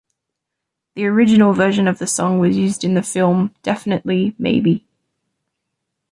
[0.95, 4.87] The original version of the song was used in the film, "Definitely, Maybe".